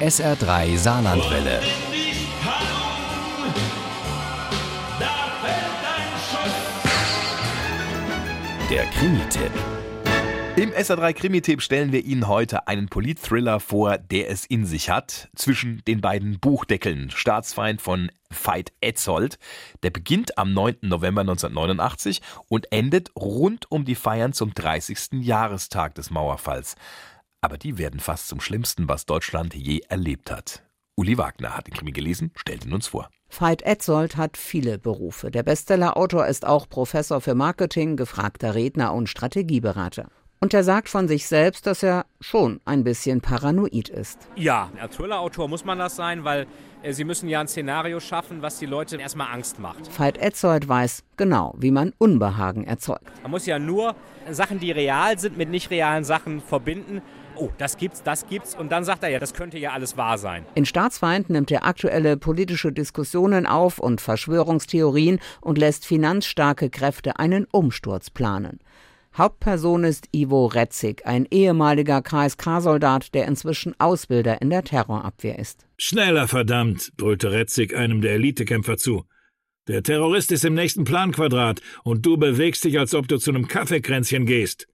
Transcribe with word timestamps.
SR3 0.00 0.76
Saarlandwelle. 0.76 1.60
Der 8.68 8.84
Krimi-Tipp. 8.86 9.52
Im 10.56 10.72
SR3 10.72 11.12
Krimi-Tipp 11.12 11.62
stellen 11.62 11.92
wir 11.92 12.04
Ihnen 12.04 12.26
heute 12.26 12.66
einen 12.66 12.88
Polit-Thriller 12.88 13.60
vor, 13.60 13.96
der 13.98 14.30
es 14.30 14.44
in 14.44 14.66
sich 14.66 14.90
hat. 14.90 15.28
Zwischen 15.36 15.82
den 15.86 16.00
beiden 16.00 16.40
Buchdeckeln. 16.40 17.12
Staatsfeind 17.12 17.80
von 17.80 18.10
Veit 18.30 18.72
Etzold. 18.80 19.38
Der 19.84 19.90
beginnt 19.90 20.36
am 20.38 20.52
9. 20.52 20.78
November 20.82 21.20
1989 21.20 22.20
und 22.48 22.72
endet 22.72 23.12
rund 23.16 23.70
um 23.70 23.84
die 23.84 23.94
Feiern 23.94 24.32
zum 24.32 24.54
30. 24.54 25.20
Jahrestag 25.20 25.94
des 25.94 26.10
Mauerfalls. 26.10 26.74
Aber 27.44 27.58
die 27.58 27.76
werden 27.76 28.00
fast 28.00 28.28
zum 28.28 28.40
Schlimmsten, 28.40 28.88
was 28.88 29.04
Deutschland 29.04 29.54
je 29.54 29.80
erlebt 29.90 30.30
hat. 30.30 30.62
Uli 30.96 31.18
Wagner 31.18 31.54
hat 31.54 31.66
den 31.66 31.74
Krimi 31.74 31.92
gelesen, 31.92 32.30
stellt 32.36 32.64
ihn 32.64 32.72
uns 32.72 32.86
vor. 32.86 33.10
Veit 33.28 33.60
Etzold 33.60 34.16
hat 34.16 34.38
viele 34.38 34.78
Berufe. 34.78 35.30
Der 35.30 35.42
Bestsellerautor 35.42 36.26
ist 36.26 36.46
auch 36.46 36.66
Professor 36.66 37.20
für 37.20 37.34
Marketing, 37.34 37.98
gefragter 37.98 38.54
Redner 38.54 38.94
und 38.94 39.10
Strategieberater. 39.10 40.08
Und 40.40 40.54
er 40.54 40.64
sagt 40.64 40.88
von 40.88 41.06
sich 41.06 41.26
selbst, 41.26 41.66
dass 41.66 41.82
er 41.82 42.06
schon 42.18 42.62
ein 42.64 42.82
bisschen 42.82 43.20
paranoid 43.20 43.90
ist. 43.90 44.20
Ja, 44.36 44.70
als 44.80 44.96
Thriller-Autor 44.96 45.46
muss 45.46 45.66
man 45.66 45.78
das 45.78 45.96
sein, 45.96 46.24
weil 46.24 46.46
äh, 46.82 46.94
sie 46.94 47.04
müssen 47.04 47.28
ja 47.28 47.40
ein 47.40 47.48
Szenario 47.48 48.00
schaffen, 48.00 48.40
was 48.40 48.58
die 48.58 48.66
Leute 48.66 48.96
erstmal 48.96 49.30
Angst 49.34 49.58
macht. 49.58 49.98
Veit 49.98 50.16
Etzold 50.16 50.66
weiß 50.66 51.02
genau, 51.18 51.54
wie 51.58 51.70
man 51.70 51.92
Unbehagen 51.98 52.64
erzeugt. 52.64 53.04
Man 53.20 53.32
muss 53.32 53.44
ja 53.44 53.58
nur 53.58 53.96
Sachen, 54.30 54.60
die 54.60 54.70
real 54.70 55.18
sind, 55.18 55.36
mit 55.36 55.50
nicht 55.50 55.70
realen 55.70 56.04
Sachen 56.04 56.40
verbinden. 56.40 57.02
Oh, 57.36 57.50
das 57.58 57.76
gibt's, 57.76 58.02
das 58.02 58.26
gibt's. 58.26 58.54
Und 58.54 58.70
dann 58.70 58.84
sagt 58.84 59.02
er 59.02 59.10
ja, 59.10 59.18
das 59.18 59.34
könnte 59.34 59.58
ja 59.58 59.72
alles 59.72 59.96
wahr 59.96 60.18
sein. 60.18 60.44
In 60.54 60.66
Staatsfeind 60.66 61.30
nimmt 61.30 61.50
er 61.50 61.64
aktuelle 61.64 62.16
politische 62.16 62.72
Diskussionen 62.72 63.46
auf 63.46 63.78
und 63.78 64.00
Verschwörungstheorien 64.00 65.20
und 65.40 65.58
lässt 65.58 65.86
finanzstarke 65.86 66.70
Kräfte 66.70 67.18
einen 67.18 67.46
Umsturz 67.50 68.10
planen. 68.10 68.60
Hauptperson 69.16 69.84
ist 69.84 70.08
Ivo 70.12 70.46
Retzig, 70.46 71.06
ein 71.06 71.26
ehemaliger 71.30 72.02
KSK-Soldat, 72.02 73.14
der 73.14 73.26
inzwischen 73.26 73.78
Ausbilder 73.78 74.42
in 74.42 74.50
der 74.50 74.64
Terrorabwehr 74.64 75.38
ist. 75.38 75.66
Schneller, 75.76 76.26
verdammt, 76.26 76.92
brüllte 76.96 77.30
Retzig 77.30 77.76
einem 77.76 78.00
der 78.00 78.14
Elitekämpfer 78.14 78.76
zu. 78.76 79.04
Der 79.68 79.82
Terrorist 79.82 80.32
ist 80.32 80.44
im 80.44 80.54
nächsten 80.54 80.84
Planquadrat 80.84 81.60
und 81.84 82.04
du 82.04 82.16
bewegst 82.16 82.64
dich, 82.64 82.78
als 82.78 82.94
ob 82.94 83.06
du 83.06 83.18
zu 83.18 83.30
einem 83.30 83.46
Kaffeekränzchen 83.46 84.26
gehst. 84.26 84.66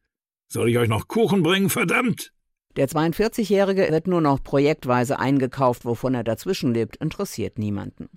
Soll 0.48 0.70
ich 0.70 0.78
euch 0.78 0.88
noch 0.88 1.06
Kuchen 1.06 1.42
bringen, 1.42 1.70
verdammt? 1.70 2.32
Der 2.76 2.88
42-Jährige 2.88 3.88
wird 3.90 4.06
nur 4.06 4.20
noch 4.20 4.40
projektweise 4.42 5.18
eingekauft, 5.18 5.84
wovon 5.84 6.14
er 6.14 6.22
dazwischen 6.22 6.72
lebt, 6.72 6.96
interessiert 6.96 7.58
niemanden. 7.58 8.08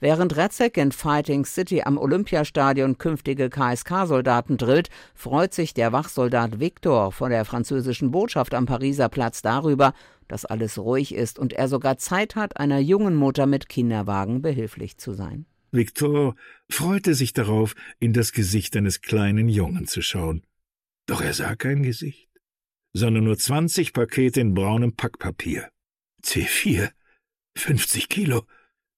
Während 0.00 0.34
Retzek 0.34 0.78
in 0.78 0.92
Fighting 0.92 1.44
City 1.44 1.82
am 1.82 1.98
Olympiastadion 1.98 2.96
künftige 2.96 3.50
KSK-Soldaten 3.50 4.56
drillt, 4.56 4.88
freut 5.14 5.52
sich 5.52 5.74
der 5.74 5.92
Wachsoldat 5.92 6.58
Victor 6.58 7.12
von 7.12 7.30
der 7.30 7.44
französischen 7.44 8.10
Botschaft 8.10 8.54
am 8.54 8.64
Pariser 8.64 9.10
Platz 9.10 9.42
darüber, 9.42 9.92
dass 10.26 10.46
alles 10.46 10.78
ruhig 10.78 11.14
ist 11.14 11.38
und 11.38 11.52
er 11.52 11.68
sogar 11.68 11.98
Zeit 11.98 12.34
hat, 12.34 12.58
einer 12.58 12.78
jungen 12.78 13.14
Mutter 13.14 13.44
mit 13.44 13.68
Kinderwagen 13.68 14.40
behilflich 14.40 14.96
zu 14.96 15.12
sein. 15.12 15.44
Victor 15.70 16.34
freute 16.70 17.12
sich 17.12 17.34
darauf, 17.34 17.74
in 17.98 18.14
das 18.14 18.32
Gesicht 18.32 18.74
eines 18.74 19.02
kleinen 19.02 19.50
Jungen 19.50 19.86
zu 19.86 20.00
schauen. 20.00 20.44
Doch 21.04 21.20
er 21.20 21.34
sah 21.34 21.56
kein 21.56 21.82
Gesicht 21.82 22.27
sondern 22.98 23.24
nur 23.24 23.38
20 23.38 23.92
Pakete 23.92 24.40
in 24.40 24.54
braunem 24.54 24.94
Packpapier. 24.94 25.70
C4? 26.22 26.90
50 27.56 28.08
Kilo, 28.08 28.42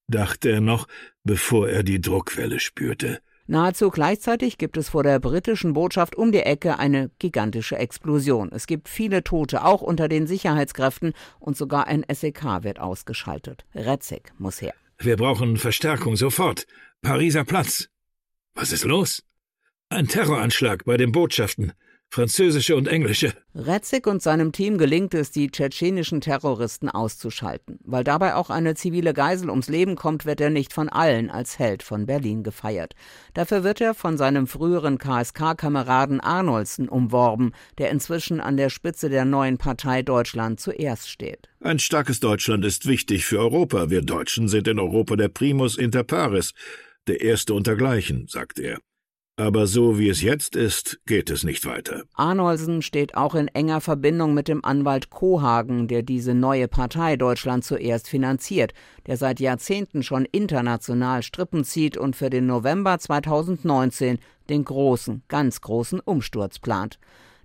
dachte 0.08 0.50
er 0.50 0.60
noch, 0.60 0.86
bevor 1.24 1.68
er 1.68 1.82
die 1.82 2.00
Druckwelle 2.00 2.58
spürte. 2.58 3.20
Nahezu 3.46 3.90
gleichzeitig 3.90 4.58
gibt 4.58 4.76
es 4.76 4.90
vor 4.90 5.02
der 5.02 5.18
britischen 5.18 5.72
Botschaft 5.72 6.14
um 6.14 6.30
die 6.30 6.42
Ecke 6.42 6.78
eine 6.78 7.10
gigantische 7.18 7.76
Explosion. 7.76 8.50
Es 8.52 8.68
gibt 8.68 8.88
viele 8.88 9.24
Tote, 9.24 9.64
auch 9.64 9.82
unter 9.82 10.08
den 10.08 10.28
Sicherheitskräften, 10.28 11.14
und 11.40 11.56
sogar 11.56 11.88
ein 11.88 12.04
SEK 12.12 12.62
wird 12.62 12.78
ausgeschaltet. 12.78 13.64
Retzig 13.74 14.32
muss 14.38 14.62
her. 14.62 14.74
Wir 14.98 15.16
brauchen 15.16 15.56
Verstärkung 15.56 16.14
sofort. 16.14 16.66
Pariser 17.02 17.44
Platz. 17.44 17.88
Was 18.54 18.70
ist 18.70 18.84
los? 18.84 19.24
Ein 19.88 20.06
Terroranschlag 20.06 20.84
bei 20.84 20.96
den 20.96 21.10
Botschaften 21.10 21.72
französische 22.10 22.74
und 22.74 22.88
englische. 22.88 23.32
Retzig 23.54 24.06
und 24.06 24.20
seinem 24.20 24.50
Team 24.52 24.78
gelingt 24.78 25.14
es, 25.14 25.30
die 25.30 25.48
tschetschenischen 25.48 26.20
Terroristen 26.20 26.88
auszuschalten. 26.88 27.78
Weil 27.84 28.02
dabei 28.02 28.34
auch 28.34 28.50
eine 28.50 28.74
zivile 28.74 29.14
Geisel 29.14 29.48
ums 29.48 29.68
Leben 29.68 29.94
kommt, 29.94 30.26
wird 30.26 30.40
er 30.40 30.50
nicht 30.50 30.72
von 30.72 30.88
allen 30.88 31.30
als 31.30 31.58
Held 31.58 31.82
von 31.82 32.06
Berlin 32.06 32.42
gefeiert. 32.42 32.94
Dafür 33.34 33.62
wird 33.62 33.80
er 33.80 33.94
von 33.94 34.18
seinem 34.18 34.48
früheren 34.48 34.98
KSK-Kameraden 34.98 36.20
Arnoldsen 36.20 36.88
umworben, 36.88 37.52
der 37.78 37.90
inzwischen 37.90 38.40
an 38.40 38.56
der 38.56 38.70
Spitze 38.70 39.08
der 39.08 39.24
neuen 39.24 39.56
Partei 39.56 40.02
Deutschland 40.02 40.58
zuerst 40.60 41.08
steht. 41.08 41.48
Ein 41.60 41.78
starkes 41.78 42.18
Deutschland 42.18 42.64
ist 42.64 42.86
wichtig 42.86 43.24
für 43.24 43.38
Europa. 43.38 43.88
Wir 43.88 44.02
Deutschen 44.02 44.48
sind 44.48 44.66
in 44.66 44.80
Europa 44.80 45.14
der 45.14 45.28
Primus 45.28 45.78
inter 45.78 46.02
pares, 46.02 46.54
der 47.06 47.20
Erste 47.20 47.54
untergleichen, 47.54 48.26
sagt 48.28 48.58
er. 48.58 48.78
Aber 49.36 49.66
so 49.66 49.98
wie 49.98 50.08
es 50.10 50.20
jetzt 50.20 50.54
ist, 50.54 51.00
geht 51.06 51.30
es 51.30 51.44
nicht 51.44 51.64
weiter. 51.64 52.02
Arnolsen 52.14 52.82
steht 52.82 53.14
auch 53.14 53.34
in 53.34 53.48
enger 53.48 53.80
Verbindung 53.80 54.34
mit 54.34 54.48
dem 54.48 54.64
Anwalt 54.64 55.08
Kohagen, 55.08 55.88
der 55.88 56.02
diese 56.02 56.34
neue 56.34 56.68
Partei 56.68 57.16
Deutschland 57.16 57.64
zuerst 57.64 58.08
finanziert, 58.08 58.74
der 59.06 59.16
seit 59.16 59.40
Jahrzehnten 59.40 60.02
schon 60.02 60.26
international 60.26 61.22
Strippen 61.22 61.64
zieht 61.64 61.96
und 61.96 62.16
für 62.16 62.28
den 62.28 62.46
November 62.46 62.98
2019 62.98 64.18
den 64.50 64.64
großen, 64.64 65.22
ganz 65.28 65.62
großen 65.62 66.00
Umsturz 66.00 66.58
plant. 66.58 66.98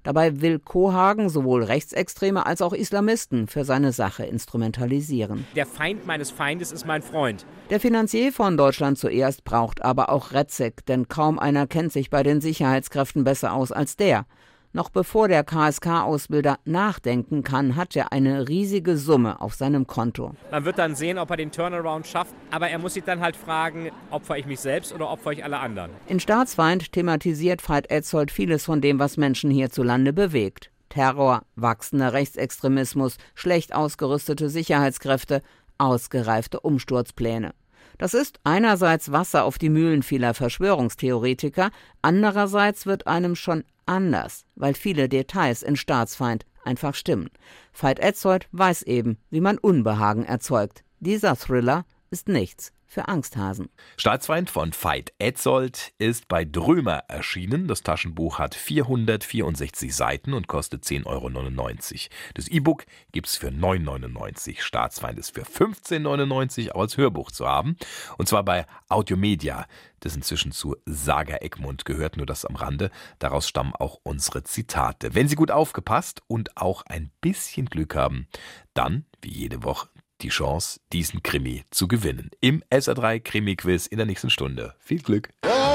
Dabei 0.06 0.40
will 0.40 0.60
Kohagen 0.60 1.30
sowohl 1.30 1.64
Rechtsextreme 1.64 2.46
als 2.46 2.62
auch 2.62 2.74
Islamisten 2.74 3.48
für 3.48 3.66
seine 3.66 3.92
Sache 3.92 4.24
instrumentalisieren. 4.24 5.48
Der 5.56 5.66
Feind 5.66 6.06
meines 6.06 6.30
Feindes 6.30 6.72
ist 6.72 6.86
mein 6.86 7.02
Freund. 7.02 7.44
Der 7.72 7.80
Finanzier 7.80 8.32
von 8.32 8.56
Deutschland 8.56 9.00
zuerst 9.00 9.44
braucht 9.44 9.84
aber 9.84 10.10
auch 10.10 10.32
Retzek, 10.32 10.86
denn 10.86 11.08
kaum 11.08 11.40
einer 11.40 11.66
kennt 11.66 11.92
sich 11.92 12.12
bei 12.12 12.22
den 12.22 12.40
Sicherheitskräften 12.40 13.24
besser 13.24 13.54
aus 13.54 13.72
als 13.72 13.98
der. 13.98 14.28
Noch 14.76 14.90
bevor 14.90 15.30
der 15.30 15.46
KSK-Ausbilder 15.46 16.60
nachdenken 16.66 17.44
kann, 17.44 17.78
hat 17.78 17.96
er 17.96 18.12
eine 18.12 18.50
riesige 18.50 18.98
Summe 18.98 19.40
auf 19.40 19.54
seinem 19.54 19.88
Konto. 19.88 20.34
Man 20.52 20.66
wird 20.66 20.78
dann 20.80 20.96
sehen, 20.96 21.18
ob 21.18 21.30
er 21.30 21.38
den 21.38 21.54
Turnaround 21.54 22.06
schafft, 22.06 22.36
aber 22.52 22.68
er 22.68 22.78
muss 22.78 22.96
sich 22.96 23.06
dann 23.06 23.22
halt 23.22 23.38
fragen, 23.38 23.90
opfer 24.12 24.38
ich 24.38 24.46
mich 24.46 24.60
selbst 24.60 24.94
oder 24.94 25.10
opfer 25.10 25.32
ich 25.32 25.46
alle 25.46 25.60
anderen. 25.60 25.92
In 26.08 26.20
Staatsfeind 26.20 26.92
thematisiert 26.92 27.62
Veit 27.70 27.90
Etzold 27.90 28.32
vieles 28.32 28.66
von 28.66 28.82
dem, 28.82 29.00
was 29.00 29.16
Menschen 29.16 29.50
hierzulande 29.50 30.12
bewegt. 30.12 30.72
Terror, 30.90 31.44
wachsender 31.56 32.12
Rechtsextremismus, 32.12 33.16
schlecht 33.34 33.74
ausgerüstete 33.74 34.50
Sicherheitskräfte, 34.50 35.42
ausgereifte 35.78 36.60
Umsturzpläne. 36.60 37.54
Das 37.98 38.14
ist 38.14 38.40
einerseits 38.44 39.12
Wasser 39.12 39.46
auf 39.46 39.58
die 39.58 39.70
Mühlen 39.70 40.04
vieler 40.04 40.34
Verschwörungstheoretiker, 40.34 41.72
andererseits 42.02 42.86
wird 42.86 43.08
einem 43.08 43.36
schon 43.36 43.64
anders, 43.86 44.46
weil 44.56 44.74
viele 44.74 45.08
Details 45.08 45.64
in 45.64 45.76
Staatsfeind 45.76 46.46
einfach 46.64 46.96
stimmen. 46.96 47.30
Veit 47.74 48.00
Etzold 48.00 48.48
weiß 48.52 48.84
eben, 48.84 49.18
wie 49.30 49.42
man 49.42 49.58
Unbehagen 49.58 50.26
erzeugt. 50.26 50.84
Dieser 51.00 51.36
Thriller 51.36 51.86
ist 52.16 52.30
nichts 52.30 52.72
für 52.88 53.10
Angsthasen. 53.10 53.68
Staatsfeind 53.98 54.50
von 54.50 54.72
Veit 54.72 55.12
Etzold 55.20 55.92
ist 55.98 56.30
bei 56.30 56.46
Drömer 56.46 57.04
erschienen. 57.10 57.68
Das 57.68 57.84
Taschenbuch 57.84 58.40
hat 58.40 58.56
464 58.56 59.94
Seiten 59.94 60.34
und 60.34 60.48
kostet 60.48 60.86
10,99 60.86 61.06
Euro. 61.06 62.10
Das 62.36 62.48
E-Book 62.48 62.86
gibt 63.12 63.28
es 63.28 63.36
für 63.36 63.50
9,99 63.50 64.48
Euro. 64.48 64.62
Staatsfeind 64.62 65.20
ist 65.20 65.36
für 65.36 65.44
15,99 65.44 66.70
Euro 66.70 66.80
als 66.80 66.96
Hörbuch 66.96 67.32
zu 67.32 67.46
haben. 67.46 67.76
Und 68.18 68.30
zwar 68.30 68.46
bei 68.46 68.66
Audiomedia, 68.88 69.66
das 70.00 70.16
inzwischen 70.16 70.54
zu 70.54 70.78
Saga 70.86 71.40
Egmont 71.42 71.84
gehört, 71.84 72.16
nur 72.16 72.26
das 72.26 72.46
am 72.46 72.56
Rande. 72.56 72.92
Daraus 73.20 73.50
stammen 73.50 73.74
auch 73.76 74.00
unsere 74.04 74.44
Zitate. 74.44 75.14
Wenn 75.16 75.28
Sie 75.28 75.36
gut 75.36 75.52
aufgepasst 75.52 76.22
und 76.28 76.56
auch 76.56 76.84
ein 76.84 77.12
bisschen 77.20 77.66
Glück 77.66 77.94
haben, 77.94 78.28
dann, 78.74 79.06
wie 79.22 79.34
jede 79.34 79.64
Woche, 79.64 79.90
die 80.22 80.30
Chance, 80.30 80.80
diesen 80.94 81.24
Krimi 81.24 81.64
zu 81.72 81.88
gewinnen. 81.88 82.32
Im 82.42 82.64
SR3 82.72 83.20
Krimi-Quiz 83.20 83.88
in 83.88 83.98
der 83.98 84.06
nächsten 84.06 84.30
Stunde. 84.30 84.76
Viel 84.80 85.02
Glück! 85.02 85.30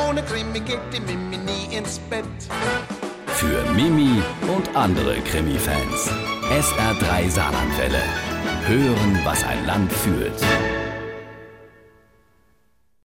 Ohne 0.08 0.22
Krimi 0.22 0.60
geht 0.60 0.80
die 0.92 1.00
Mimi 1.00 1.36
nie 1.36 1.76
ins 1.76 1.98
Bett. 2.10 2.24
Für 3.26 3.72
Mimi 3.72 4.22
und 4.54 4.74
andere 4.76 5.20
Krimi-Fans. 5.20 6.10
SR3 6.50 7.30
Saarlandwelle. 7.30 8.02
Hören, 8.66 9.20
was 9.24 9.44
ein 9.44 9.66
Land 9.66 9.92
fühlt. 9.92 10.79